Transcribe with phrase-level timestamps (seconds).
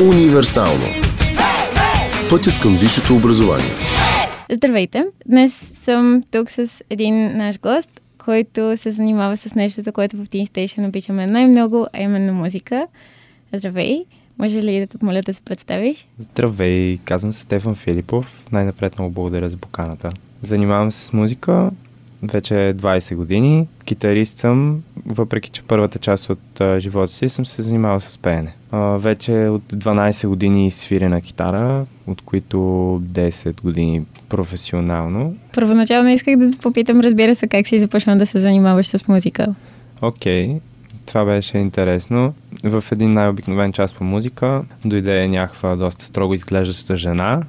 [0.00, 0.84] Универсално.
[2.30, 3.70] Пътят към висшето образование.
[4.50, 5.04] Здравейте!
[5.26, 10.48] Днес съм тук с един наш гост, който се занимава с нещото, което в Teen
[10.48, 12.86] Station обичаме най-много, а именно музика.
[13.52, 14.04] Здравей!
[14.38, 16.06] Може ли да те моля да се представиш?
[16.18, 18.44] Здравей, казвам се Стефан Филипов.
[18.52, 20.08] Най-напред много благодаря за поканата.
[20.42, 21.70] Занимавам се с музика
[22.22, 23.68] вече 20 години.
[23.84, 28.54] Китарист съм, въпреки че първата част от а, живота си съм се занимавал с пеене.
[28.70, 32.56] А, вече от 12 години свиря на китара, от които
[33.04, 35.36] 10 години професионално.
[35.54, 39.54] Първоначално исках да те попитам, разбира се, как си започнал да се занимаваш с музика.
[40.02, 40.60] Окей, okay.
[41.06, 42.34] това беше интересно.
[42.64, 47.42] В един най-обикновен час по музика дойде някаква доста строго изглеждаща жена,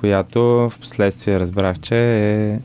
[0.00, 2.58] която в последствие разбрах, че е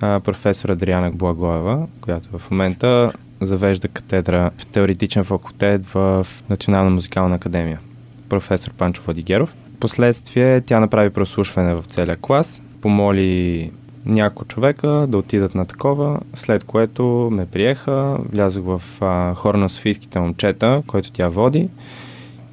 [0.00, 7.34] а, професор Адриана Благоева, която в момента завежда катедра в теоретичен факултет в Национална музикална
[7.34, 7.80] академия.
[8.28, 9.54] Професор Панчо Владигеров.
[9.80, 13.70] Последствие тя направи прослушване в целия клас, помоли
[14.06, 19.68] няколко човека да отидат на такова, след което ме приеха, влязох в а, хор на
[19.68, 21.68] Софийските момчета, който тя води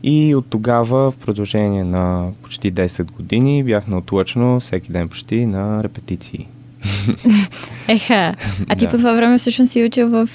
[0.03, 5.83] и от тогава в продължение на почти 10 години бях наотлъчно всеки ден почти на
[5.83, 6.47] репетиции.
[7.87, 8.35] Еха,
[8.69, 8.91] а ти да.
[8.91, 10.29] по това време всъщност си учил в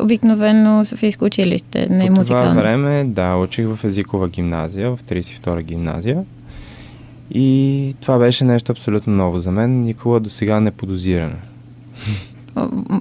[0.00, 2.50] обикновено Софийско училище, не по музикално?
[2.50, 6.24] Това време, да, учих в езикова гимназия, в 32-а гимназия.
[7.34, 11.36] И това беше нещо абсолютно ново за мен, никога до сега не подозирано.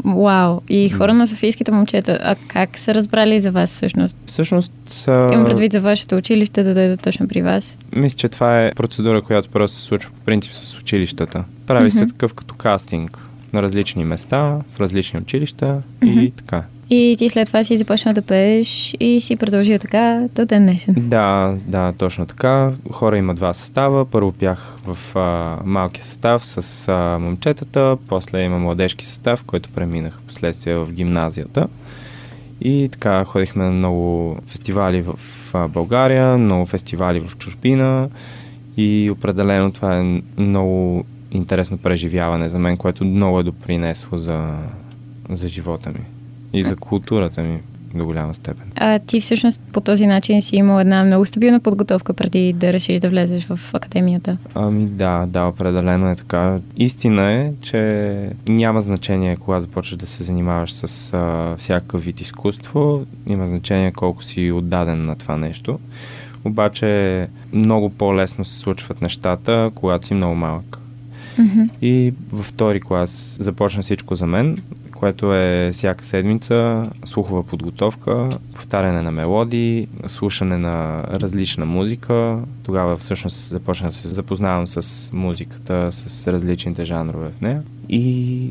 [0.05, 0.61] Вау!
[0.69, 4.17] И хора на Софийските момчета, а как са разбрали за вас всъщност?
[4.25, 4.73] Всъщност...
[5.07, 5.29] А...
[5.33, 7.77] Имам предвид за вашето училище да дойдат точно при вас.
[7.95, 11.43] Мисля, че това е процедура, която просто се случва по принцип с училищата.
[11.67, 11.99] Прави mm-hmm.
[11.99, 14.37] се такъв като кастинг на различни места,
[14.75, 16.19] в различни училища mm-hmm.
[16.19, 16.63] и така.
[16.93, 20.95] И ти след това си започнал да пееш и си продължил така до ден днешен.
[20.97, 22.71] Да, да, точно така.
[22.91, 24.05] Хора има два състава.
[24.05, 30.21] Първо бях в а, малкия състав с а, момчетата, после има младежки състав, който преминах
[30.27, 31.67] последствие в гимназията.
[32.61, 35.19] И така ходихме на много фестивали в
[35.69, 38.09] България, много фестивали в чужбина
[38.77, 44.57] и определено това е много интересно преживяване за мен, което много е допринесло за,
[45.29, 46.20] за живота ми
[46.53, 47.59] и за културата ми
[47.95, 48.71] до голяма степен.
[48.75, 52.99] А ти всъщност по този начин си имал една много стабилна подготовка преди да решиш
[52.99, 54.37] да влезеш в академията?
[54.55, 56.59] Ами да, да, определено е така.
[56.77, 63.05] Истина е, че няма значение кога започваш да се занимаваш с а, всякакъв вид изкуство,
[63.27, 65.79] има значение колко си отдаден на това нещо.
[66.45, 70.77] Обаче много по-лесно се случват нещата, когато си много малък.
[71.39, 71.69] Mm-hmm.
[71.81, 74.57] И във втори клас започна всичко за мен
[75.01, 82.37] което е всяка седмица слухова подготовка, повтаряне на мелодии, слушане на различна музика.
[82.63, 88.49] Тогава всъщност започна да се запознавам с музиката, с различните жанрове в нея и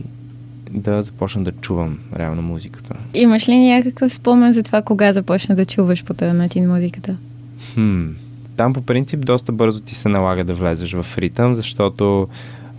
[0.71, 2.95] да започна да чувам реално музиката.
[3.15, 7.17] Имаш ли някакъв спомен за това кога започна да чуваш по този начин музиката?
[7.75, 8.07] Хм.
[8.57, 12.29] Там по принцип доста бързо ти се налага да влезеш в ритъм, защото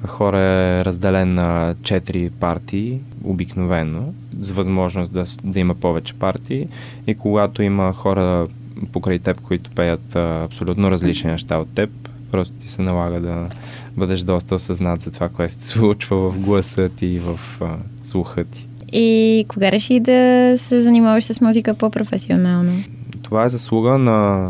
[0.07, 4.03] хора е разделен на 4 партии, обикновено,
[4.39, 6.67] с възможност да, да има повече партии.
[7.07, 8.47] И когато има хора
[8.91, 11.89] покрай теб, които пеят а, абсолютно различни неща от теб,
[12.31, 13.49] просто ти се налага да
[13.97, 18.43] бъдеш доста осъзнат за това, което се случва в гласа ти и в а, слуха
[18.43, 18.67] ти.
[18.93, 22.73] И кога реши да се занимаваш с музика по-професионално?
[23.21, 24.49] Това е заслуга на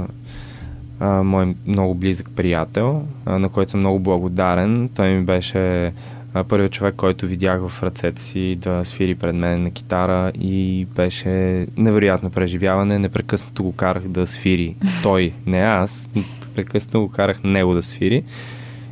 [1.01, 4.89] мой много близък приятел, на който съм много благодарен.
[4.95, 5.93] Той ми беше
[6.47, 11.67] първият човек, който видях в ръцете си да свири пред мен на китара и беше
[11.77, 12.99] невероятно преживяване.
[12.99, 14.75] Непрекъснато го карах да свири.
[15.03, 16.09] Той, не аз,
[16.47, 18.23] непрекъснато го карах него да свири.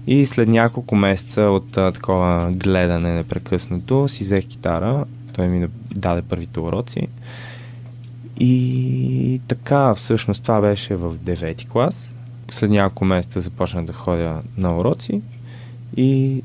[0.08, 5.06] И след няколко месеца от такова гледане непрекъснато си взех китара.
[5.36, 7.08] Той ми даде първите уроци.
[8.40, 12.16] И така, всъщност това беше в 9 клас.
[12.52, 15.22] След няколко месеца започнах да ходя на уроци
[15.98, 16.42] и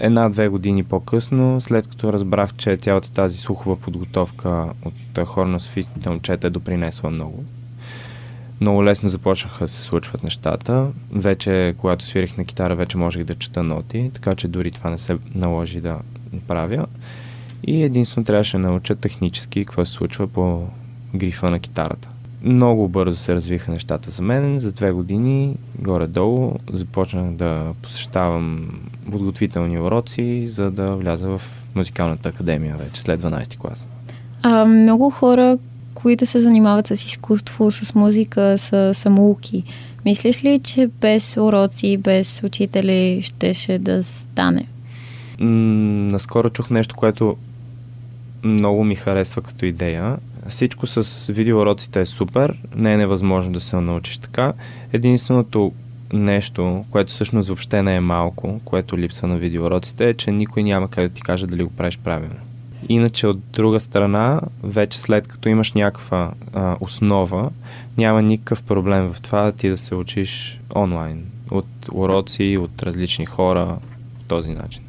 [0.00, 5.58] една-две години по-късно, след като разбрах, че цялата тази слухова подготовка от хора на
[6.06, 7.44] момчета е допринесла много.
[8.60, 10.86] Много лесно започнаха да се случват нещата.
[11.12, 14.98] Вече, когато свирих на китара, вече можех да чета ноти, така че дори това не
[14.98, 15.98] се наложи да
[16.32, 16.86] направя.
[17.66, 20.66] И единствено трябваше да науча технически какво се случва по
[21.14, 22.08] грифа на китарата.
[22.42, 24.58] Много бързо се развиха нещата за мен.
[24.58, 28.68] За две години, горе-долу, започнах да посещавам
[29.10, 31.42] подготвителни уроци, за да вляза в
[31.74, 33.88] музикалната академия вече след 12 клас.
[34.42, 35.58] А, много хора,
[35.94, 39.64] които се занимават с изкуство, с музика, с самоуки.
[40.04, 44.66] Мислиш ли, че без уроци, без учители щеше да стане?
[45.40, 45.48] М-
[46.12, 47.36] наскоро чух нещо, което
[48.44, 50.16] много ми харесва като идея.
[50.48, 54.52] Всичко с видеоуроците е супер, не е невъзможно да се научиш така.
[54.92, 55.72] Единственото
[56.12, 60.88] нещо, което всъщност въобще не е малко, което липсва на видеоуроците, е, че никой няма
[60.88, 62.36] как да ти каже дали го правиш правилно.
[62.88, 67.50] Иначе от друга страна, вече след като имаш някаква а, основа,
[67.98, 73.76] няма никакъв проблем в това ти да се учиш онлайн, от уроци, от различни хора,
[74.18, 74.82] по този начин.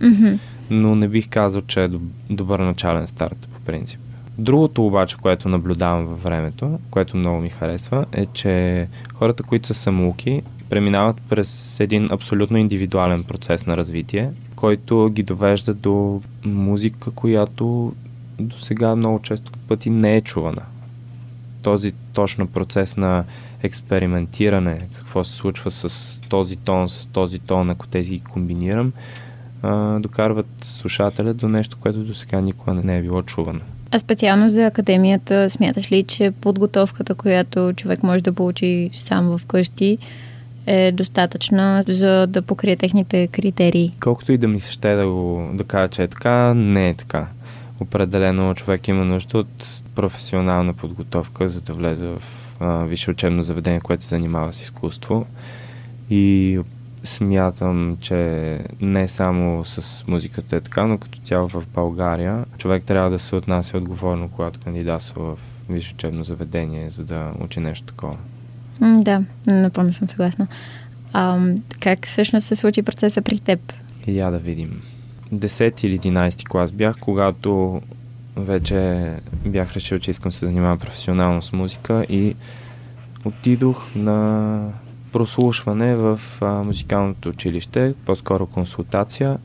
[0.00, 0.38] Mm-hmm.
[0.70, 1.90] Но не бих казал, че е
[2.30, 4.00] добър начален старт, по принцип.
[4.38, 9.74] Другото обаче, което наблюдавам във времето, което много ми харесва, е, че хората, които са
[9.74, 17.92] самоуки, преминават през един абсолютно индивидуален процес на развитие, който ги довежда до музика, която
[18.40, 20.62] до сега много често пъти не е чувана.
[21.62, 23.24] Този точно процес на
[23.62, 28.92] експериментиране, какво се случва с този тон, с този тон, ако тези ги комбинирам,
[30.00, 33.60] докарват слушателя до нещо, което до сега никога не е било чувано.
[33.94, 39.46] А специално за академията, смяташ ли, че подготовката, която човек може да получи сам в
[39.46, 39.98] къщи,
[40.66, 43.92] е достатъчна за да покрие техните критерии?
[44.00, 46.94] Колкото и да ми се ще да, го, да кажа, че е така, не е
[46.94, 47.26] така.
[47.80, 52.22] Определено човек има нужда от професионална подготовка, за да влезе в
[52.60, 55.26] а, висше учебно заведение, което се занимава с изкуство.
[56.10, 56.58] И
[57.04, 63.10] смятам, че не само с музиката е така, но като цяло в България човек трябва
[63.10, 65.38] да се отнася отговорно, когато кандидатства в
[65.68, 68.16] висше учебно заведение, за да учи нещо такова.
[68.80, 70.46] М, да, напълно съм съгласна.
[71.12, 73.72] А, как всъщност се случи процеса при теб?
[74.06, 74.82] И я да видим.
[75.34, 77.82] 10 или 11 клас бях, когато
[78.36, 79.10] вече
[79.46, 82.34] бях решил, че искам да се занимавам професионално с музика и
[83.24, 84.68] отидох на
[85.12, 89.38] прослушване в а, музикалното училище, по-скоро консултация,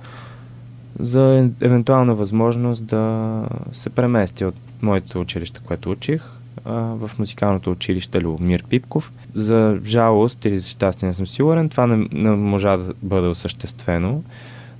[1.00, 6.24] за евентуална възможност да се преместя от моето училище, което учих,
[6.66, 9.12] а, в музикалното училище Любомир Пипков.
[9.36, 14.24] За жалост или за щастие не съм сигурен, това не, не можа да бъде осъществено,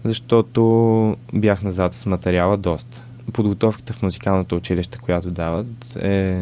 [0.04, 3.02] защото бях назад с материала доста
[3.34, 6.42] подготовката в музикалното училище, която дават, е,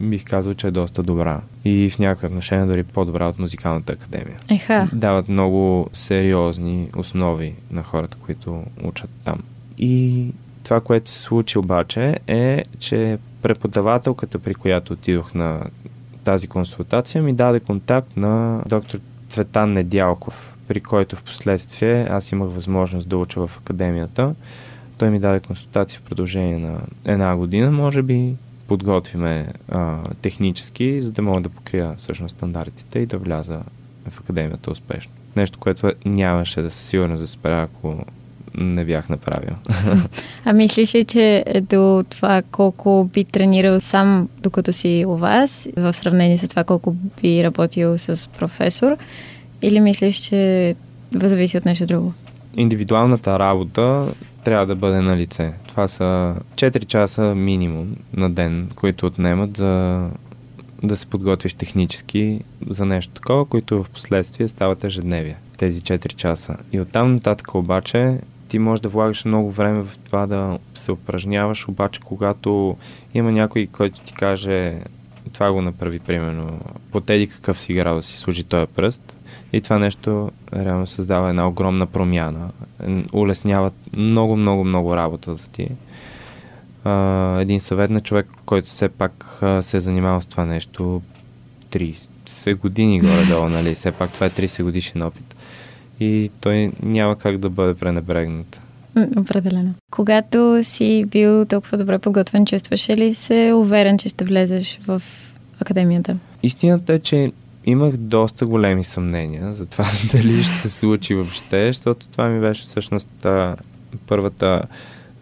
[0.00, 1.40] бих казал, че е доста добра.
[1.64, 4.36] И в някакъв отношение дори по-добра от музикалната академия.
[4.50, 4.88] Еха.
[4.92, 9.38] Дават много сериозни основи на хората, които учат там.
[9.78, 10.26] И
[10.64, 15.60] това, което се случи обаче е, че преподавателката, при която отидох на
[16.24, 18.98] тази консултация, ми даде контакт на доктор
[19.28, 24.34] Цветан Недялков, при който в последствие аз имах възможност да уча в академията.
[25.00, 28.34] Той ми даде консултация в продължение на една година, може би
[28.68, 33.60] подготвиме а, технически, за да мога да покрия всъщност стандартите и да вляза
[34.08, 35.12] в академията успешно.
[35.36, 38.04] Нещо, което нямаше да се сигурно да спра, ако
[38.54, 39.54] не бях направил.
[40.44, 45.94] А мислиш ли, че до това колко би тренирал сам, докато си у вас, в
[45.94, 48.96] сравнение с това колко би работил с професор,
[49.62, 50.74] или мислиш, че
[51.14, 52.12] зависи от нещо друго?
[52.56, 54.06] Индивидуалната работа
[54.44, 55.52] трябва да бъде на лице.
[55.68, 60.06] Това са 4 часа минимум на ден, които отнемат за
[60.82, 65.36] да се подготвиш технически за нещо такова, които в последствие стават ежедневие.
[65.58, 66.56] Тези 4 часа.
[66.72, 71.68] И оттам нататък обаче ти можеш да влагаш много време в това да се упражняваш,
[71.68, 72.76] обаче когато
[73.14, 74.80] има някой, който ти каже
[75.32, 76.60] това го направи, примерно,
[76.92, 79.16] потеди какъв си играл да си служи този пръст,
[79.52, 82.50] и това нещо реално създава една огромна промяна.
[83.12, 85.68] Улеснява много, много, много работата ти.
[86.84, 91.02] А, един съвет на човек, който все пак а, се е занимавал с това нещо
[91.70, 93.74] 30 години горе-долу, нали?
[93.74, 95.36] Все пак това е 30 годишен опит.
[96.00, 98.60] И той няма как да бъде пренебрегнат.
[99.16, 99.74] Определено.
[99.90, 105.02] Когато си бил толкова добре подготвен, чувстваше ли се уверен, че ще влезеш в
[105.60, 106.16] академията?
[106.42, 107.32] Истината е, че
[107.64, 112.62] имах доста големи съмнения за това дали ще се случи въобще, защото това ми беше
[112.62, 113.26] всъщност
[114.06, 114.62] първата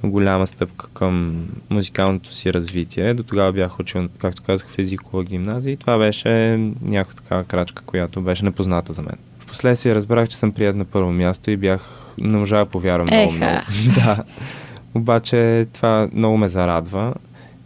[0.04, 3.14] голяма стъпка към музикалното си развитие.
[3.14, 6.28] До тогава бях учил, както казах, в езикова гимназия и това беше
[6.82, 9.16] някаква такава крачка, която беше непозната за мен.
[9.38, 13.32] Впоследствие разбрах, че съм прият на първо място и бях, не можа да повярвам много
[13.32, 13.60] много.
[13.94, 14.24] да.
[14.94, 17.14] Обаче това много ме зарадва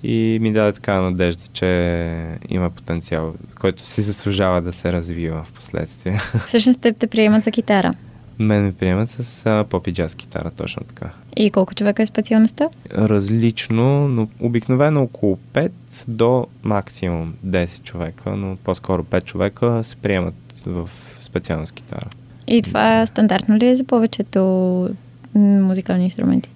[0.02, 5.52] и ми даде така надежда, че има потенциал, който си заслужава да се развива в
[5.52, 6.18] последствие.
[6.46, 7.94] Всъщност те те приемат за китара.
[8.38, 11.10] Мен ме приемат с а, поп и джаз китара, точно така.
[11.36, 12.68] И колко човека е специалността?
[12.94, 15.70] Различно, но обикновено около 5
[16.08, 20.34] до максимум 10 човека, но по-скоро 5 човека се приемат
[20.66, 20.90] в
[21.20, 22.06] специалност китара.
[22.46, 24.88] И това стандартно ли е за повечето
[25.34, 26.50] музикални инструменти?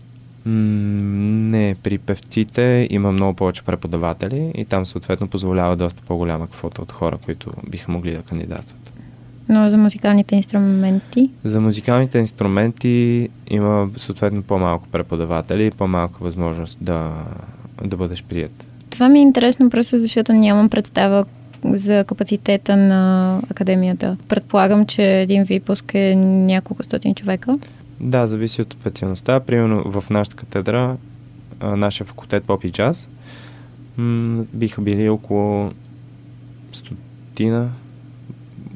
[0.47, 6.93] не, при певците има много повече преподаватели и там съответно позволява доста по-голяма квота от
[6.93, 8.93] хора, които биха могли да кандидатстват.
[9.49, 11.31] Но за музикалните инструменти?
[11.45, 17.12] За музикалните инструменти има съответно по-малко преподаватели и по-малка възможност да,
[17.85, 18.66] да бъдеш прият.
[18.90, 21.25] Това ми е интересно просто защото нямам представа
[21.64, 24.16] за капацитета на академията.
[24.28, 27.58] Предполагам, че един випуск е няколко стотин човека.
[28.00, 29.40] Да, зависи от специалността.
[29.40, 30.96] Примерно в нашата катедра,
[31.62, 33.08] нашия факултет Поп и Джаз,
[33.96, 35.70] м- биха били около
[36.72, 37.68] стотина,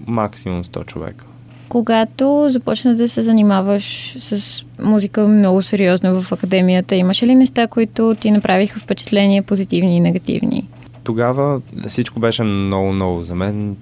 [0.06, 1.26] максимум 100 човека.
[1.68, 8.16] Когато започна да се занимаваш с музика много сериозно в академията, имаше ли неща, които
[8.20, 10.68] ти направиха впечатление, позитивни и негативни?
[11.04, 13.76] Тогава всичко беше много ново за мен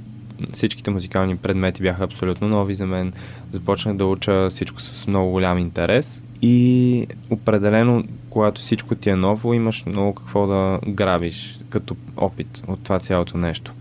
[0.53, 3.13] всичките музикални предмети бяха абсолютно нови за мен.
[3.51, 9.55] Започнах да уча всичко с много голям интерес и определено, когато всичко ти е ново,
[9.55, 13.75] имаш много какво да грабиш като опит от това цялото нещо.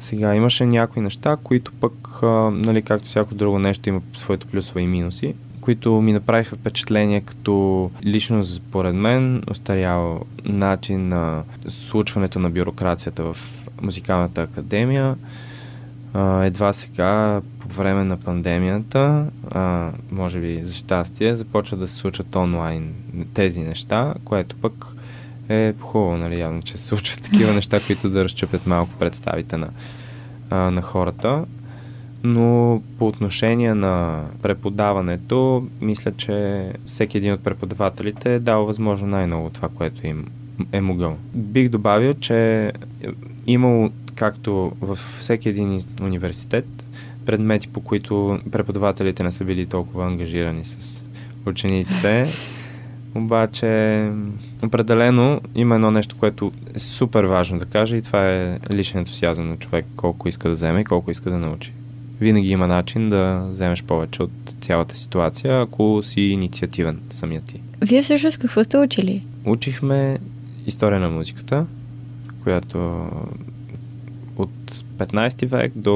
[0.00, 4.80] Сега имаше някои неща, които пък, а, нали, както всяко друго нещо, има своите плюсове
[4.80, 12.50] и минуси, които ми направиха впечатление като лично според мен устарял начин на случването на
[12.50, 13.36] бюрокрацията в
[13.82, 15.16] музикалната академия,
[16.42, 19.26] едва сега, по време на пандемията,
[20.12, 22.94] може би за щастие, започва да се случват онлайн
[23.34, 24.86] тези неща, което пък
[25.48, 29.70] е хубаво, нали, явно, че се случват такива неща, които да разчупят малко представите на,
[30.50, 31.44] на хората.
[32.24, 39.50] Но по отношение на преподаването, мисля, че всеки един от преподавателите е дал възможно най-много
[39.50, 40.26] това, което им
[40.72, 41.16] е могъл.
[41.34, 42.72] Бих добавил, че
[43.46, 46.86] имало както във всеки един университет,
[47.26, 51.04] предмети, по които преподавателите не са били толкова ангажирани с
[51.46, 52.24] учениците.
[53.14, 54.10] Обаче,
[54.64, 59.48] определено има едно нещо, което е супер важно да кажа и това е личен ентусиазъм
[59.48, 61.72] на човек, колко иска да вземе и колко иска да научи.
[62.20, 67.60] Винаги има начин да вземеш повече от цялата ситуация, ако си инициативен самия ти.
[67.80, 69.24] Вие всъщност какво сте учили?
[69.44, 70.18] Учихме
[70.66, 71.66] история на музиката,
[72.42, 73.08] която
[74.36, 75.90] от 15 век до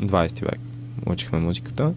[0.00, 0.60] 20 век
[1.06, 1.92] учихме музиката.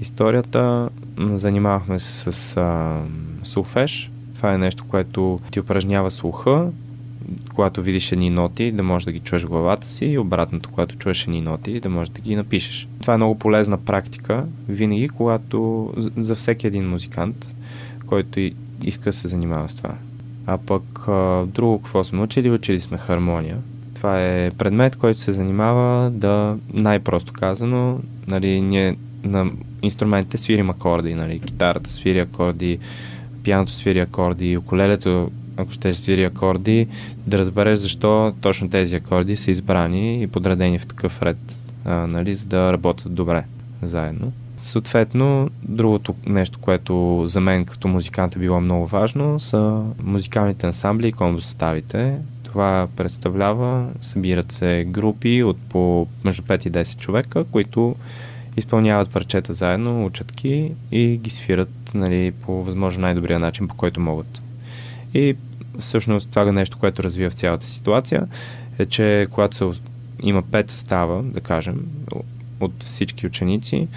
[0.00, 0.88] Историята
[1.18, 3.00] занимавахме се с а,
[3.42, 4.10] сулфеш.
[4.34, 6.70] Това е нещо, което ти упражнява слуха,
[7.54, 10.96] когато видиш едни ноти, да можеш да ги чуеш в главата си и обратното, когато
[10.96, 12.88] чуеш едни ноти, да можеш да ги напишеш.
[13.00, 17.54] Това е много полезна практика, винаги, когато за всеки един музикант,
[18.06, 18.40] който
[18.84, 19.94] иска да се занимава с това.
[20.46, 20.82] А пък
[21.46, 22.50] друго, какво сме учили?
[22.50, 23.56] Учили сме хармония.
[23.94, 29.50] Това е предмет, който се занимава да, най-просто казано, нали, ние на
[29.82, 32.78] инструментите свирим акорди, нали, китарата свири акорди,
[33.42, 36.86] пианото свири акорди, укулелето, ако ще свири акорди,
[37.26, 42.34] да разбереш защо точно тези акорди са избрани и подредени в такъв ред, а, нали,
[42.34, 43.44] за да работят добре
[43.82, 44.32] заедно.
[44.62, 51.08] Съответно, другото нещо, което за мен като музикант е било много важно, са музикалните ансамбли
[51.08, 52.14] и комбо-съставите
[52.52, 57.94] това представлява, събират се групи от по между 5 и 10 човека, които
[58.56, 64.00] изпълняват парчета заедно, учат ги и ги свират нали, по възможно най-добрия начин, по който
[64.00, 64.42] могат.
[65.14, 65.36] И
[65.78, 68.26] всъщност това е нещо, което развива в цялата ситуация,
[68.78, 69.80] е, че когато се,
[70.22, 71.86] има 5 състава, да кажем,
[72.60, 73.88] от всички ученици,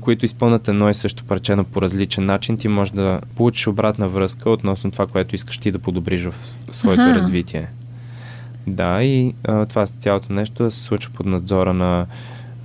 [0.00, 4.08] които изпълнят едно и също парче, но по различен начин, ти можеш да получиш обратна
[4.08, 6.34] връзка относно това, което искаш ти да подобриш в
[6.70, 7.14] своето Аха.
[7.14, 7.68] развитие.
[8.66, 12.06] Да, и а, това цялото нещо да се случва под надзора на,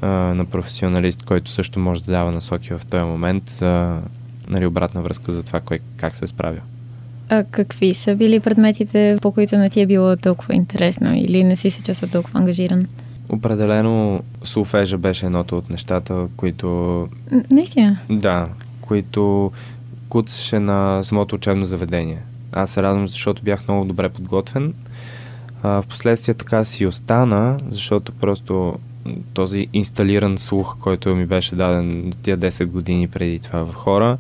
[0.02, 4.00] а, на професионалист, който също може да дава насоки в този момент за
[4.50, 6.62] нали, обратна връзка за това кой, как се е справил.
[7.30, 11.56] А какви са били предметите, по които не ти е било толкова интересно или не
[11.56, 12.88] си се чувствал толкова ангажиран?
[13.30, 17.08] Определено Суфежа беше едното от нещата, които...
[17.52, 17.98] Наистина?
[18.10, 18.48] Да,
[18.82, 19.52] които
[20.10, 22.22] куцаше на самото учебно заведение.
[22.52, 24.74] Аз се радвам, защото бях много добре подготвен.
[25.64, 28.80] А, впоследствие така си остана, защото просто
[29.34, 34.18] този инсталиран слух, който ми беше даден тия 10 години преди това в хора,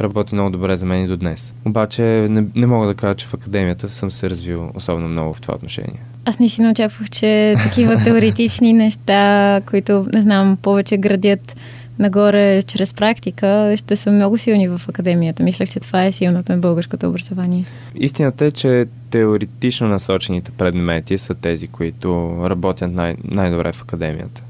[0.00, 1.54] работи много добре за мен и до днес.
[1.64, 5.40] Обаче не, не мога да кажа, че в академията съм се развил особено много в
[5.40, 6.00] това отношение.
[6.24, 11.56] Аз не си очаквах, че такива теоретични неща, които, не знам, повече градят
[11.98, 15.42] нагоре чрез практика, ще са много силни в академията.
[15.42, 17.64] Мислех, че това е силното на българското образование.
[17.94, 24.42] Истината е, че теоретично насочените предмети са тези, които работят най- най-добре в академията.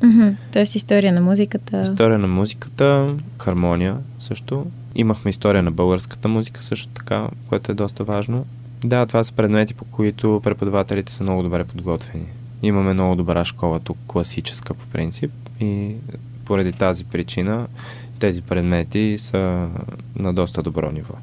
[0.00, 0.34] Mm-hmm.
[0.52, 1.82] Тоест история на музиката.
[1.82, 4.66] История на музиката, хармония също.
[4.94, 8.46] Имахме история на българската музика също така, което е доста важно.
[8.84, 12.26] Да, това са предмети, по които преподавателите са много добре подготвени.
[12.62, 15.94] Имаме много добра школа тук, класическа по принцип и
[16.44, 17.66] поради тази причина
[18.18, 19.68] тези предмети са
[20.16, 21.14] на доста добро ниво.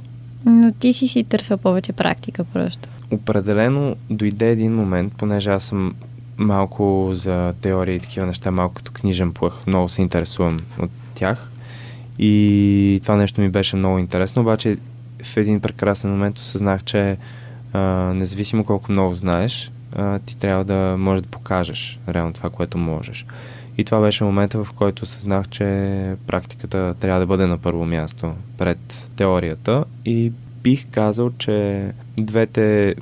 [0.46, 2.90] Но ти си си търсил повече практика просто.
[3.12, 5.96] Определено дойде един момент, понеже аз съм
[6.38, 9.68] малко за теория и такива неща, малко като книжен плъх.
[9.68, 11.52] Много се интересувам от тях.
[12.20, 14.78] И това нещо ми беше много интересно, обаче
[15.24, 17.18] в един прекрасен момент осъзнах, че
[17.74, 17.80] а,
[18.14, 23.26] независимо колко много знаеш, а, ти трябва да можеш да покажеш реално това, което можеш.
[23.78, 25.66] И това беше момента, в който осъзнах, че
[26.28, 30.32] практиката трябва да бъде на първо място пред теорията и
[30.64, 31.86] бих казал, че
[32.18, 32.96] двете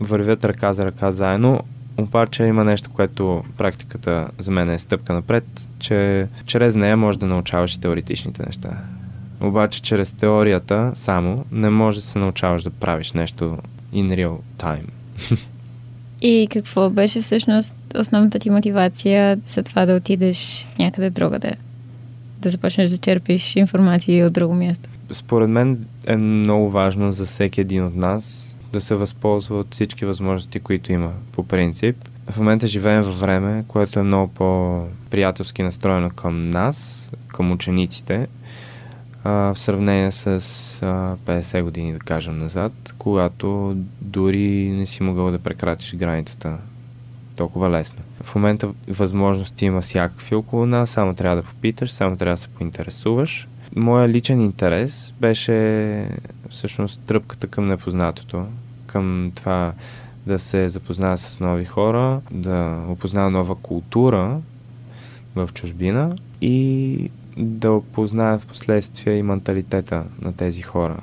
[0.00, 1.60] вървят ръка за ръка заедно,
[1.96, 5.44] обаче има нещо, което практиката за мен е стъпка напред,
[5.84, 8.70] че чрез нея можеш да научаваш и теоретичните неща.
[9.42, 13.58] Обаче чрез теорията само не може да се научаваш да правиш нещо
[13.94, 14.88] in real time.
[16.22, 21.52] И какво беше всъщност основната ти мотивация за това да отидеш някъде другаде?
[22.38, 24.88] Да започнеш да черпиш информация от друго място?
[25.12, 30.04] Според мен е много важно за всеки един от нас да се възползва от всички
[30.04, 31.96] възможности, които има по принцип.
[32.30, 38.26] В момента живеем във време, което е много по-приятелски настроено към нас, към учениците,
[39.24, 45.30] а, в сравнение с а, 50 години, да кажем, назад, когато дори не си могъл
[45.30, 46.58] да прекрачиш границата
[47.36, 47.98] толкова лесно.
[48.22, 52.48] В момента възможности има всякакви около нас, само трябва да попиташ, само трябва да се
[52.48, 53.48] поинтересуваш.
[53.76, 56.08] Моя личен интерес беше
[56.48, 58.46] всъщност тръпката към непознатото,
[58.86, 59.72] към това
[60.26, 64.40] да се запозная с нови хора, да опозная нова култура
[65.36, 70.96] в чужбина и да опозная в последствие и менталитета на тези хора.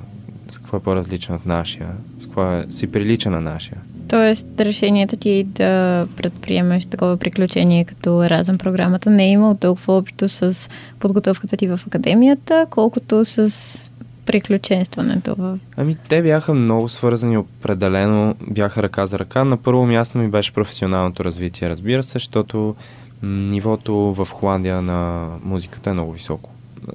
[0.50, 3.78] С какво е по-различен от нашия, с какво е, си прилича на нашия.
[4.08, 10.30] Тоест, решението ти да предприемеш такова приключение като Еразъм програмата не е имало толкова общо
[10.30, 13.91] с подготовката ти в академията, колкото с
[14.26, 15.60] приключенстването в...
[15.78, 19.44] Ами те бяха много свързани, определено бяха ръка за ръка.
[19.44, 22.76] На първо място ми беше професионалното развитие, разбира се, защото
[23.24, 26.50] нивото в Холандия на музиката е много високо.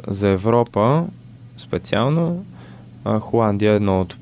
[0.09, 1.05] За Европа
[1.57, 2.45] специално
[3.21, 4.17] Холандия е едно от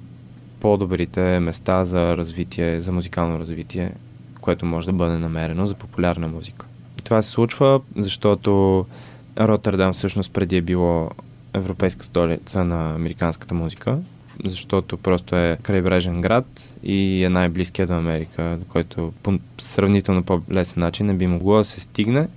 [0.60, 3.92] по-добрите места за развитие, за музикално развитие,
[4.40, 6.66] което може да бъде намерено за популярна музика.
[7.04, 8.84] Това се случва, защото
[9.40, 11.10] Роттердам всъщност преди е било
[11.54, 13.98] европейска столица на американската музика,
[14.44, 20.80] защото просто е крайбрежен град и е най-близкият до Америка, до който по сравнително по-лесен
[20.80, 22.28] начин не би могло да се стигне.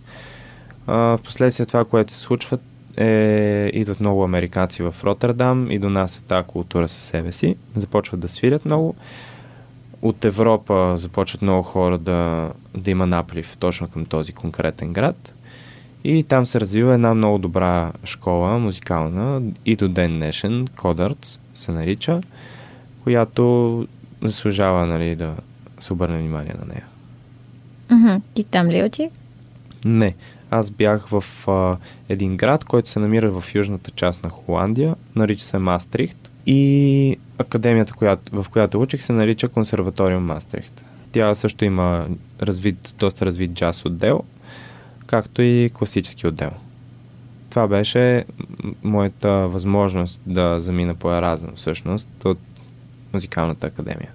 [0.88, 2.58] А, впоследствие това, което се случва,
[2.98, 7.56] е, идват много американци в Роттердам и донасят тази култура със себе си.
[7.76, 8.96] Започват да свирят много.
[10.02, 15.34] От Европа започват много хора да, да има наплив точно към този конкретен град.
[16.04, 21.72] И там се развива една много добра школа, музикална, и до ден днешен, Кодърц се
[21.72, 22.22] нарича,
[23.04, 23.88] която
[24.24, 25.34] заслужава нали, да
[25.80, 26.86] се обърне внимание на нея.
[27.90, 28.22] Mm-hmm.
[28.34, 29.10] Ти там ли учи?
[29.86, 30.16] Не.
[30.52, 31.78] Аз бях в а,
[32.10, 37.94] един град, който се намира в южната част на Холандия, нарича се Мастрихт и академията,
[37.94, 40.86] която, в която учих, се нарича Консерваториум Мастрихт.
[41.12, 42.08] Тя също има
[42.42, 44.24] развит, доста развит джаз отдел,
[45.08, 46.52] както и класически отдел.
[47.50, 48.26] Това беше
[48.84, 52.40] моята възможност да замина по Еразъм всъщност от
[53.14, 54.12] музикалната академия.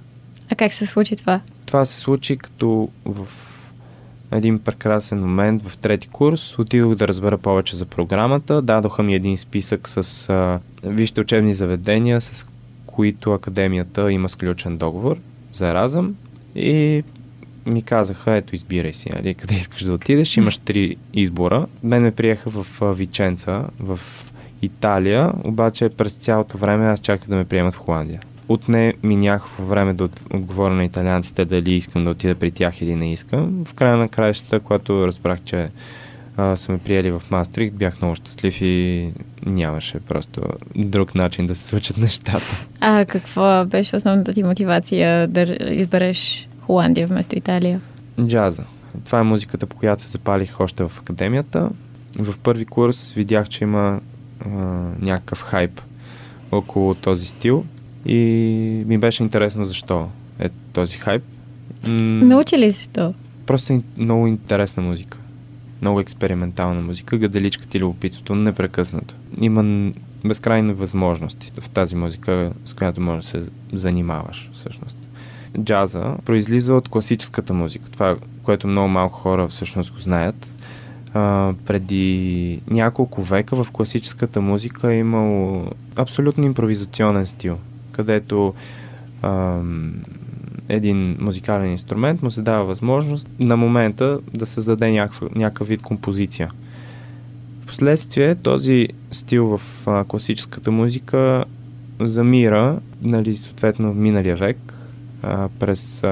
[0.50, 1.40] А как се случи това?
[1.66, 3.26] Това се случи като в
[4.32, 8.62] един прекрасен момент в трети курс отидох да разбера повече за програмата.
[8.62, 12.46] Дадоха ми един списък с а, вижте учебни заведения, с
[12.86, 15.16] които академията има сключен договор
[15.52, 16.14] за Еразъм
[16.54, 17.02] и
[17.66, 21.66] ми казаха, ето избирай си, нали, къде искаш да отидеш, имаш три избора.
[21.82, 24.00] Мен ме приеха в Виченца, в
[24.62, 28.20] Италия, обаче през цялото време аз чаках да ме приемат в Холандия.
[28.48, 32.96] Отне ми някакво време да отговоря на италианците дали искам да отида при тях или
[32.96, 33.64] не искам.
[33.64, 35.68] В края на краищата, когато разбрах, че
[36.36, 39.08] а, са ме приели в Мастрихт, бях много щастлив и
[39.46, 40.42] нямаше просто
[40.76, 42.66] друг начин да се случат нещата.
[42.80, 47.80] А какво беше основната ти мотивация да избереш Холандия вместо Италия?
[48.26, 48.64] Джаза.
[49.04, 51.70] Това е музиката, по която се запалих още в академията
[52.18, 54.00] в първи курс видях, че има
[54.46, 54.48] а,
[55.00, 55.80] някакъв хайп
[56.52, 57.64] около този стил
[58.06, 58.18] и
[58.86, 61.22] ми беше интересно защо е този хайп.
[61.86, 61.92] М-
[62.24, 63.14] Научи ли защо?
[63.46, 65.18] Просто е много интересна музика.
[65.82, 69.14] Много експериментална музика, гаделичката и любопитството непрекъснато.
[69.40, 69.92] Има
[70.24, 74.98] безкрайни възможности в тази музика, с която можеш да се занимаваш всъщност.
[75.58, 77.90] Джаза произлиза от класическата музика.
[77.90, 80.54] Това, което много малко хора всъщност го знаят.
[81.14, 87.58] А, преди няколко века в класическата музика е имало абсолютно импровизационен стил,
[87.92, 88.54] където
[89.22, 89.60] а,
[90.68, 96.50] един музикален инструмент му се дава възможност на момента да създаде някакъв, някакъв вид композиция.
[97.62, 101.44] Впоследствие този стил в а, класическата музика
[102.00, 104.71] замира, нали, съответно в миналия век,
[105.58, 106.04] през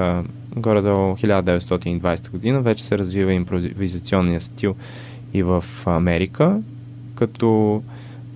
[0.55, 4.75] горе-долу 1920 година вече се развива импровизационния стил
[5.33, 6.61] и в Америка,
[7.15, 7.81] като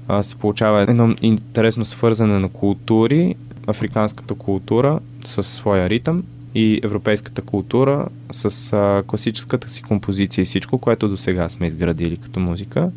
[0.08, 3.36] а, се получава едно интересно свързане на култури,
[3.68, 6.24] африканската култура със своя ритъм
[6.56, 12.18] и европейската култура с а, класическата си композиция и всичко, което до сега сме изградили
[12.18, 12.92] като музика,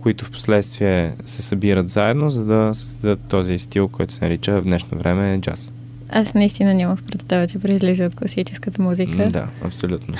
[0.00, 4.64] които в последствие се събират заедно, за да създадат този стил, който се нарича в
[4.64, 5.72] днешно време джаз.
[6.08, 9.28] Аз наистина нямах представа, че произлиза от класическата музика.
[9.28, 10.14] Да, абсолютно.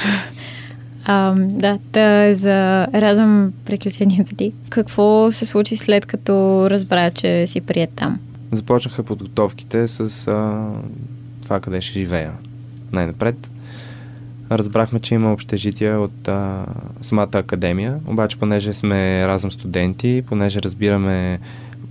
[1.05, 4.53] а, да, та за разъм приключенията ти.
[4.69, 8.19] Какво се случи след като разбра, че си прият там?
[8.53, 10.67] Започнаха подготовките с а,
[11.43, 12.33] това къде ще живея.
[12.93, 13.51] Най-напред
[14.51, 16.67] разбрахме, че има общежития от а,
[17.03, 21.39] самата академия, обаче понеже сме разъм студенти, понеже разбираме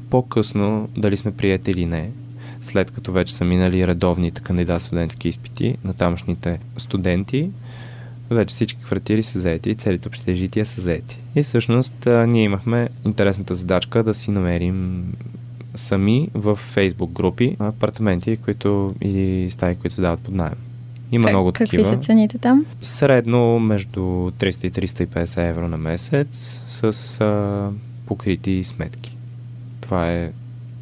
[0.10, 2.10] по-късно дали сме приятели или не,
[2.62, 7.50] след като вече са минали редовните кандидат студентски изпити на тамошните студенти,
[8.30, 11.20] вече всички квартири са заети, целите общежития са заети.
[11.36, 15.04] И всъщност а, ние имахме интересната задачка да си намерим
[15.76, 20.58] сами в фейсбук групи апартаменти, които или стаи, които се дават под найем.
[21.12, 21.84] Има как, много такива.
[21.84, 22.66] Какви са цените там?
[22.82, 27.70] Средно между 300 и 350 евро на месец с а,
[28.06, 29.18] покрити сметки.
[29.82, 30.32] Това е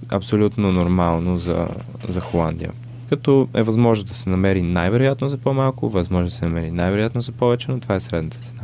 [0.09, 1.67] абсолютно нормално за,
[2.09, 2.71] за Холандия.
[3.09, 7.31] Като е възможно да се намери най-вероятно за по-малко, възможно да се намери най-вероятно за
[7.31, 8.61] повече, но това е средната цена.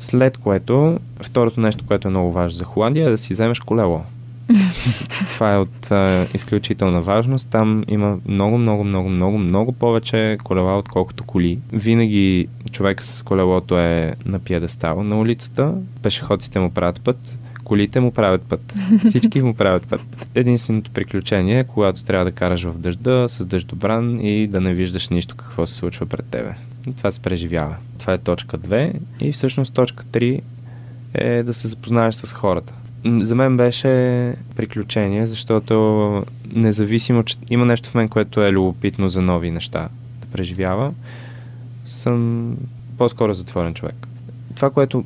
[0.00, 4.02] След което, второто нещо, което е много важно за Холандия е да си вземеш колело.
[5.34, 7.48] Това е от а, изключителна важност.
[7.48, 11.58] Там има много, много, много, много, много повече колела, отколкото коли.
[11.72, 15.74] Винаги човека с колелото е на пиедестал на улицата.
[16.02, 18.74] Пешеходците му правят път колите му правят път.
[19.08, 20.26] Всички му правят път.
[20.34, 25.08] Единственото приключение е, когато трябва да караш в дъжда, с дъждобран и да не виждаш
[25.08, 26.54] нищо какво се случва пред тебе.
[26.88, 27.76] И това се преживява.
[27.98, 30.40] Това е точка 2 и всъщност точка 3
[31.14, 32.74] е да се запознаеш с хората.
[33.20, 33.88] За мен беше
[34.56, 39.88] приключение, защото независимо, че има нещо в мен, което е любопитно за нови неща
[40.20, 40.92] да преживява,
[41.84, 42.56] съм
[42.98, 44.08] по-скоро затворен човек.
[44.56, 45.04] Това, което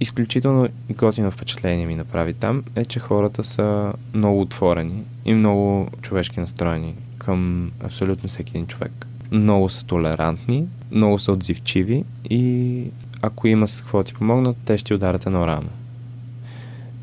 [0.00, 6.40] изключително готино впечатление ми направи там е, че хората са много отворени и много човешки
[6.40, 9.06] настроени към абсолютно всеки един човек.
[9.30, 12.84] Много са толерантни, много са отзивчиви и
[13.22, 15.68] ако има с какво ти помогнат, те ще ударят едно рано.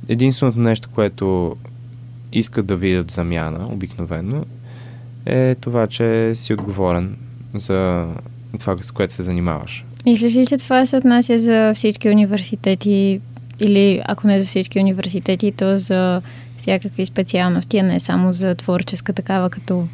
[0.07, 1.55] Единственото нещо, което
[2.33, 4.45] искат да видят замяна, обикновено,
[5.25, 7.17] е това, че си отговорен
[7.53, 8.07] за
[8.60, 9.86] това, с което се занимаваш.
[10.08, 13.22] Мислиш ли, че това се отнася за всички университети
[13.60, 16.22] или ако не за всички университети, то за
[16.58, 19.88] всякакви специалности, а не само за творческа такава като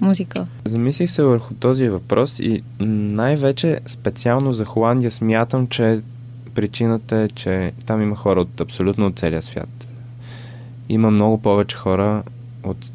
[0.00, 0.46] музика?
[0.64, 6.00] Замислих се върху този въпрос и най-вече специално за Холандия смятам, че
[6.54, 9.88] причината е, че там има хора от абсолютно от целия свят.
[10.88, 12.22] Има много повече хора
[12.64, 12.92] от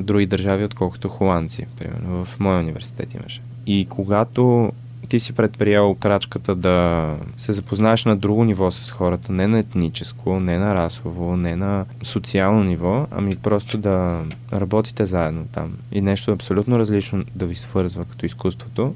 [0.00, 2.24] други държави, отколкото холандци, примерно.
[2.24, 3.40] В моя университет имаше.
[3.66, 4.72] И когато
[5.10, 10.40] ти си предприел крачката да се запознаеш на друго ниво с хората, не на етническо,
[10.40, 15.76] не на расово, не на социално ниво, ами просто да работите заедно там.
[15.92, 18.94] И нещо абсолютно различно да ви свързва като изкуството,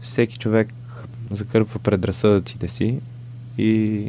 [0.00, 0.74] всеки човек
[1.30, 3.00] закърпва предразсъдъците си
[3.58, 4.02] и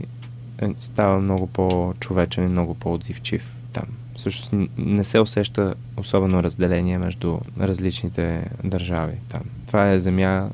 [0.62, 3.57] е, става много по-човечен и много по-отзивчив
[4.18, 9.42] Също не се усеща особено разделение между различните държави там.
[9.68, 10.50] Това е земя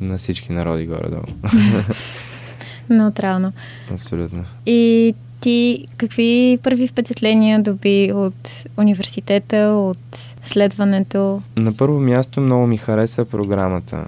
[0.00, 1.24] на всички народи горе-долу.
[2.90, 3.52] Неутрално.
[3.92, 4.44] Абсолютно.
[4.66, 11.42] И ти какви първи впечатления доби от университета, от следването?
[11.56, 14.04] На първо място много ми хареса програмата,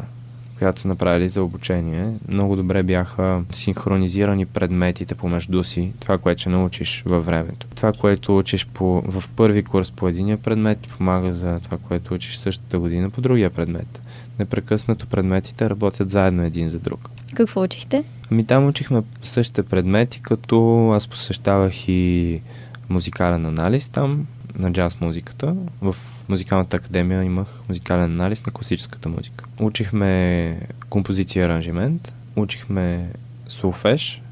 [0.60, 2.06] която са направили за обучение.
[2.28, 7.66] Много добре бяха синхронизирани предметите помежду си, това, което ще научиш във времето.
[7.74, 12.14] Това, което учиш по, в първи курс по единия предмет, ти помага за това, което
[12.14, 14.02] учиш същата година по другия предмет.
[14.38, 17.10] Непрекъснато предметите работят заедно един за друг.
[17.34, 18.04] Какво учихте?
[18.30, 22.40] Ами там учихме същите предмети, като аз посещавах и
[22.88, 24.26] музикален анализ там,
[24.58, 25.56] на джаз музиката.
[25.80, 25.96] В
[26.28, 29.44] музикалната академия имах музикален анализ на класическата музика.
[29.60, 33.10] Учихме композиция и аранжимент, учихме
[33.48, 34.22] солфеж,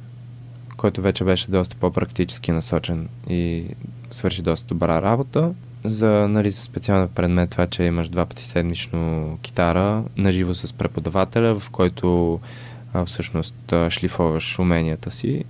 [0.77, 3.65] който вече беше доста по-практически насочен и
[4.11, 5.55] свърши доста добра работа.
[5.85, 11.71] За, нали, специален предмет това, че имаш два пъти седмично китара, наживо с преподавателя, в
[11.71, 12.41] който
[12.93, 15.45] а, всъщност шлифоваш уменията си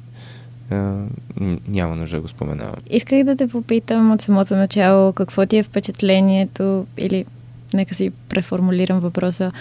[1.69, 2.75] няма нужда да го споменавам.
[2.91, 7.25] Исках да те попитам от самото начало какво ти е впечатлението или
[7.75, 9.53] нека си преформулирам въпроса.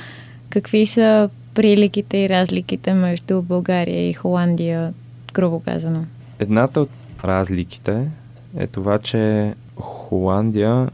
[0.49, 4.93] Какви са приликите и разликите между България и Холандия,
[5.33, 6.05] грубо казано?
[6.39, 6.89] Едната от
[7.23, 8.07] разликите
[8.57, 10.89] е това, че Холандия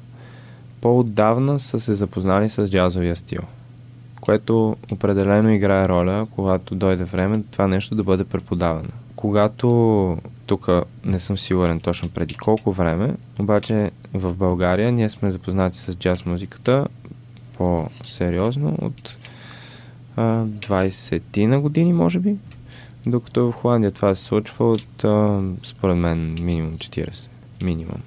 [0.81, 3.41] по-отдавна са се запознали с джазовия стил,
[4.21, 8.89] което определено играе роля, когато дойде време това нещо да бъде преподавано
[9.23, 10.69] когато тук
[11.05, 16.25] не съм сигурен точно преди колко време, обаче в България ние сме запознати с джаз
[16.25, 16.87] музиката
[17.57, 19.17] по-сериозно от
[20.15, 22.35] а, 20 на години, може би.
[23.05, 27.29] Докато в Холандия това се случва от, а, според мен, минимум 40.
[27.63, 28.01] Минимум.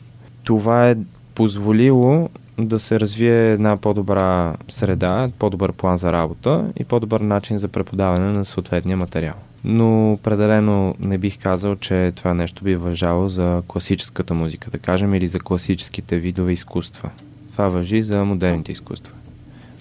[0.45, 0.97] Това е
[1.35, 7.69] позволило да се развие една по-добра среда, по-добър план за работа и по-добър начин за
[7.69, 9.35] преподаване на съответния материал
[9.67, 15.15] но определено не бих казал, че това нещо би въжало за класическата музика, да кажем,
[15.15, 17.11] или за класическите видове изкуства.
[17.53, 19.15] Това въжи за модерните изкуства.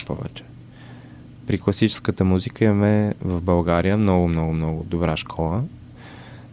[0.06, 0.44] Повече.
[1.48, 5.64] При класическата музика имаме в България много, много, много добра школа,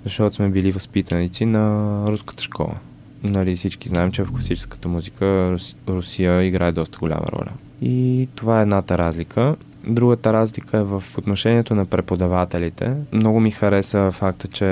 [0.04, 2.74] защото сме били възпитаници на руската школа.
[3.22, 5.56] Нали, всички знаем, че в класическата музика
[5.88, 7.52] Русия играе доста голяма роля.
[7.82, 9.56] И това е едната разлика.
[9.86, 12.94] Другата разлика е в отношението на преподавателите.
[13.12, 14.66] Много ми хареса факта, че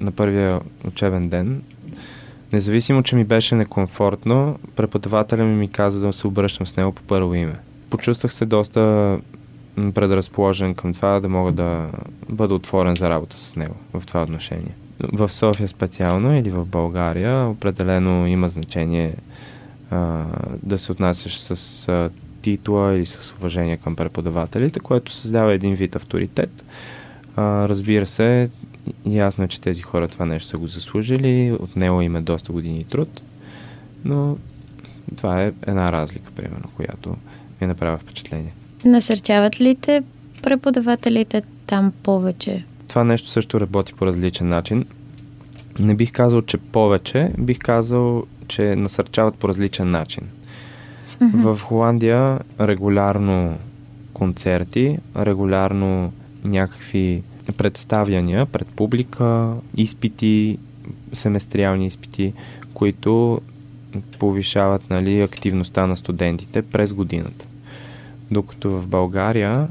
[0.00, 1.62] на първия учебен ден,
[2.52, 7.02] независимо, че ми беше некомфортно, преподавателя ми ми каза да се обръщам с него по
[7.02, 7.54] първо име.
[7.90, 9.18] Почувствах се доста
[9.94, 11.86] предразположен към това да мога да
[12.28, 14.74] бъда отворен за работа с него в това отношение.
[15.12, 19.14] В София специално или в България определено има значение
[19.90, 20.24] а,
[20.62, 22.10] да се отнасяш с а,
[22.48, 26.64] титла или с уважение към преподавателите, което създава един вид авторитет.
[27.36, 28.50] А, разбира се,
[29.06, 32.84] ясно е, че тези хора това нещо са го заслужили, от него има доста години
[32.84, 33.20] труд,
[34.04, 34.36] но
[35.16, 37.16] това е една разлика, примерно, която
[37.60, 38.52] ми направя впечатление.
[38.84, 40.02] Насърчават ли те
[40.42, 42.64] преподавателите там повече?
[42.88, 44.84] Това нещо също работи по различен начин.
[45.78, 50.22] Не бих казал, че повече, бих казал, че насърчават по различен начин.
[51.20, 53.58] В Холандия регулярно
[54.12, 56.12] концерти, регулярно
[56.44, 57.22] някакви
[57.56, 60.58] представяния пред публика, изпити,
[61.12, 62.32] семестриални изпити,
[62.74, 63.40] които
[64.18, 67.46] повишават нали, активността на студентите през годината.
[68.30, 69.68] Докато в България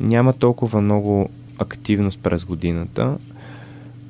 [0.00, 3.18] няма толкова много активност през годината,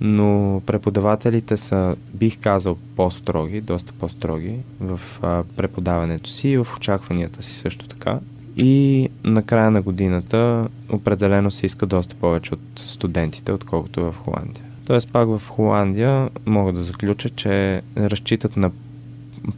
[0.00, 7.42] но преподавателите са, бих казал, по-строги, доста по-строги в а, преподаването си и в очакванията
[7.42, 8.18] си също така.
[8.56, 14.64] И на края на годината определено се иска доста повече от студентите, отколкото в Холандия.
[14.86, 18.70] Тоест пак в Холандия мога да заключа, че разчитат на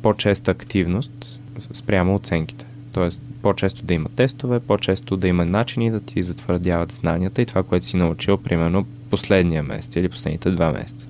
[0.03, 1.41] по-честа активност
[1.73, 2.67] спрямо оценките.
[2.93, 7.63] Тоест по-често да има тестове, по-често да има начини да ти затвърдяват знанията и това,
[7.63, 11.09] което си научил, примерно последния месец или последните два месеца.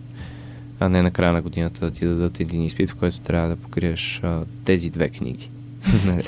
[0.81, 3.57] А не на края на годината да ти дадат един изпит, в който трябва да
[3.57, 5.51] покриеш а, тези две книги.
[6.07, 6.23] Нали?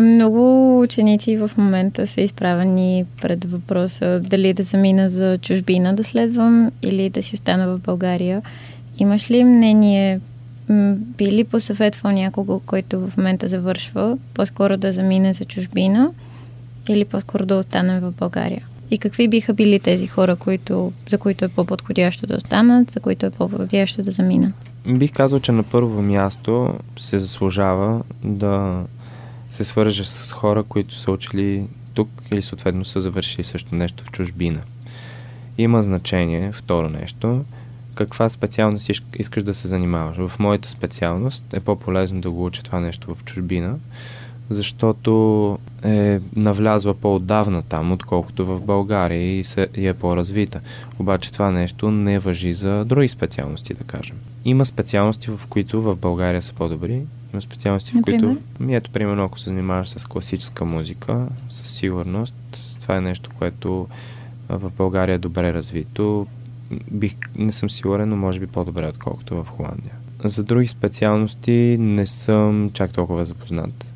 [0.00, 6.70] много ученици в момента са изправени пред въпроса дали да замина за чужбина да следвам
[6.82, 8.42] или да си остана в България.
[8.98, 10.20] Имаш ли мнение,
[10.98, 16.10] би ли посъветвал някого, който в момента завършва, по-скоро да замине за чужбина
[16.88, 18.64] или по-скоро да остане в България?
[18.90, 23.26] И какви биха били тези хора, които, за които е по-подходящо да останат, за които
[23.26, 24.54] е по-подходящо да заминат?
[24.88, 28.82] Бих казал, че на първо място се заслужава да
[29.50, 34.10] се свържеш с хора, които са учили тук или съответно са завършили също нещо в
[34.10, 34.60] чужбина.
[35.58, 37.44] Има значение, второ нещо,
[37.96, 40.16] каква специалност искаш да се занимаваш.
[40.16, 43.76] В моята специалност е по-полезно да го уча това нещо в чужбина,
[44.48, 50.60] защото е навлязла по-отдавна там, отколкото в България и, се, и е по-развита.
[50.98, 54.16] Обаче това нещо не въжи за други специалности, да кажем.
[54.44, 58.20] Има специалности, в които в България са по-добри, има специалности, в Например?
[58.20, 58.42] които...
[58.60, 62.34] Ми ето, примерно, ако се занимаваш с класическа музика, със сигурност,
[62.80, 63.88] това е нещо, което
[64.48, 66.26] в България е добре развито.
[66.90, 69.92] Бих, не съм сигурен, но може би по-добре, отколкото в Холандия.
[70.24, 73.92] За други специалности не съм чак толкова запознат.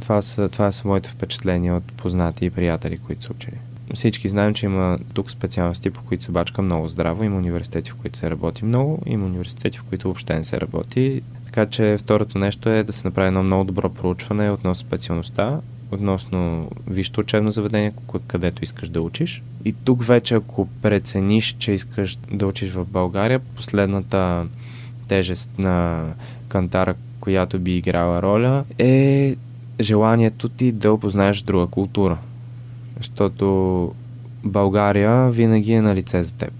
[0.00, 3.56] Това са, това са моите впечатления от познати и приятели, които са учили.
[3.94, 7.24] Всички знаем, че има тук специалности, по които се бачка много здраво.
[7.24, 11.22] Има университети, в които се работи много, има университети, в които въобще не се работи.
[11.46, 16.70] Така че второто нещо е да се направи едно много добро проучване относно специалността, относно
[16.86, 17.92] висшето учебно заведение,
[18.26, 19.42] където искаш да учиш.
[19.64, 24.46] И тук вече, ако прецениш, че искаш да учиш в България, последната
[25.08, 26.04] тежест на
[26.48, 29.36] кантара, която би играла роля, е
[29.80, 32.18] желанието ти да опознаеш друга култура.
[32.96, 33.94] Защото
[34.44, 36.52] България винаги е на лице за теб.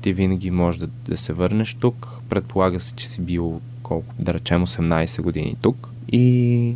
[0.00, 2.08] Ти винаги можеш да, да се върнеш тук.
[2.28, 6.74] Предполага се, че си бил колко, да речем 18 години тук и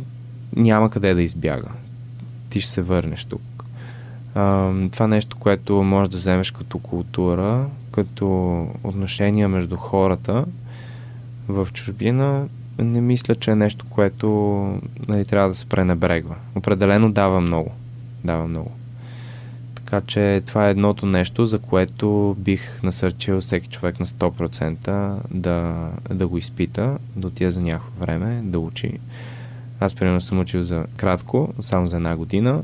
[0.55, 1.69] няма къде да избяга.
[2.51, 3.41] Ти ще се върнеш тук.
[4.35, 10.45] А, това нещо, което можеш да вземеш като култура, като отношения между хората
[11.47, 12.47] в чужбина,
[12.79, 14.29] не мисля, че е нещо, което
[15.07, 16.35] нали, трябва да се пренебрегва.
[16.55, 17.71] Определено дава много.
[18.23, 18.71] Дава много.
[19.75, 25.87] Така че това е едното нещо, за което бих насърчил всеки човек на 100% да,
[26.13, 28.99] да го изпита, да отиде за някакво време, да учи.
[29.81, 32.63] Аз примерно съм учил за кратко, само за една година,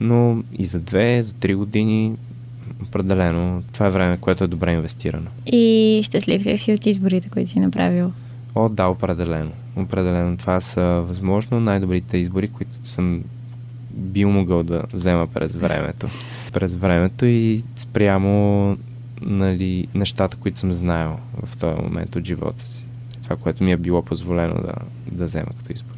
[0.00, 2.16] но и за две, за три години
[2.86, 5.26] определено това е време, което е добре инвестирано.
[5.46, 8.12] И щастлив ли си от изборите, които си направил?
[8.54, 9.50] О, да, определено.
[9.76, 10.36] Определено.
[10.36, 13.22] Това са възможно най-добрите избори, които съм
[13.90, 16.06] бил могъл да взема през времето.
[16.52, 18.76] През времето и спрямо
[19.22, 22.84] нали, нещата, които съм знаел в този момент от живота си.
[23.22, 24.74] Това, което ми е било позволено да,
[25.12, 25.97] да взема като избор.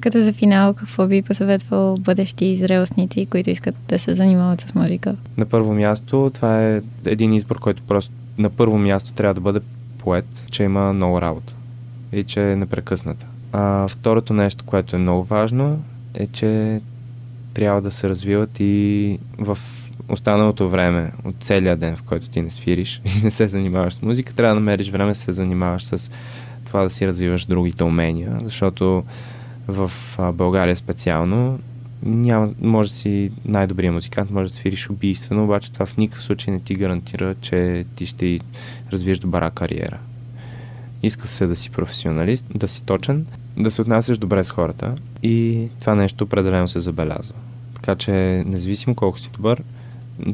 [0.00, 5.16] Като за финал, какво би посъветвал бъдещи зрелостници, които искат да се занимават с музика?
[5.36, 9.60] На първо място, това е един избор, който просто на първо място трябва да бъде
[9.98, 11.54] поет, че има много работа
[12.12, 13.26] и че е непрекъсната.
[13.52, 15.82] А второто нещо, което е много важно,
[16.14, 16.80] е, че
[17.54, 19.58] трябва да се развиват и в
[20.08, 24.02] останалото време от целия ден, в който ти не свириш и не се занимаваш с
[24.02, 26.10] музика, трябва да намериш време да се занимаваш с
[26.64, 29.04] това да си развиваш другите умения, защото
[29.68, 31.58] в а, България специално
[32.02, 36.54] няма, може да си най-добрият музикант, може да свириш убийствено, обаче това в никакъв случай
[36.54, 38.40] не ти гарантира, че ти ще
[38.92, 39.98] развиеш добра кариера.
[41.02, 43.26] Иска се да си професионалист, да си точен,
[43.56, 47.36] да се отнасяш добре с хората и това нещо определено се забелязва.
[47.74, 48.12] Така че,
[48.46, 49.62] независимо колко си добър,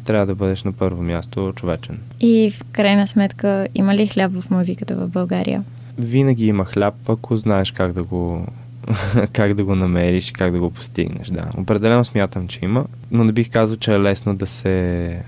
[0.05, 1.99] трябва да бъдеш на първо място човечен.
[2.21, 5.65] И в крайна сметка, има ли хляб в музиката в България?
[5.99, 8.47] Винаги има хляб, ако знаеш как да го
[9.33, 11.29] как да го намериш, как да го постигнеш.
[11.29, 15.23] Да, определено смятам, че има, но не бих казал, че е лесно да се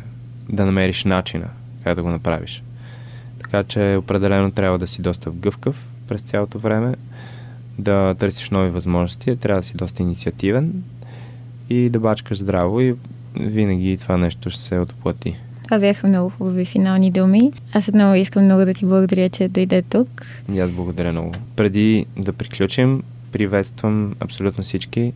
[0.49, 1.47] да намериш начина
[1.85, 2.63] как да го направиш.
[3.39, 6.95] Така че определено трябва да си доста гъвкав през цялото време,
[7.79, 10.83] да търсиш нови възможности, трябва да си доста инициативен
[11.71, 12.95] и да бачкаш здраво и
[13.35, 15.37] винаги това нещо ще се отплати.
[15.65, 17.53] Това бяха много хубави финални думи.
[17.73, 20.27] Аз отново искам много да ти благодаря, че дойде тук.
[20.55, 21.33] И аз благодаря много.
[21.57, 23.03] Преди да приключим,
[23.35, 25.13] приветствам абсолютно всички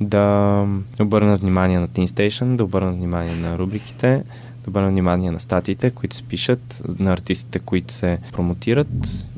[0.00, 0.66] да
[1.00, 4.22] обърнат внимание на Teen Station, да обърнат внимание на рубриките,
[4.64, 8.88] да обърнат внимание на статиите, които се пишат, на артистите, които се промотират.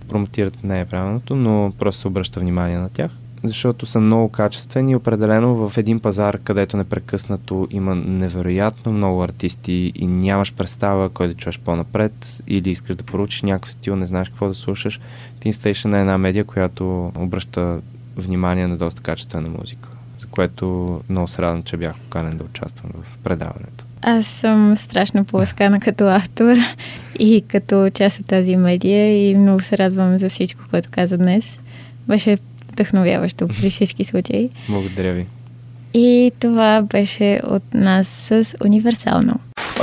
[0.08, 3.10] Промотират не е правилното, но просто се обръща внимание на тях
[3.44, 4.96] защото са много качествени.
[4.96, 11.34] Определено в един пазар, където непрекъснато има невероятно много артисти и нямаш представа кой да
[11.34, 15.00] чуеш по-напред или искаш да поручиш някакъв стил, не знаеш какво да слушаш.
[15.40, 17.80] Teen Station е една медия, която обръща
[18.16, 22.92] внимание на доста качествена музика, за което много се радвам, че бях поканен да участвам
[23.02, 23.84] в предаването.
[24.02, 26.56] Аз съм страшно поласкана като автор
[27.18, 31.60] и като част от тази медия и много се радвам за всичко, което каза днес.
[32.08, 32.38] Беше
[32.78, 34.50] вдъхновяващо при всички случаи.
[34.68, 35.26] Благодаря ви.
[35.94, 39.34] И това беше от нас с Универсално.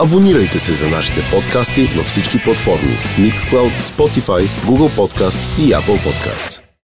[0.03, 6.64] Абонирайте се за нашите подкасти на всички платформи Mixcloud, Spotify, Google Podcasts и Apple Podcasts.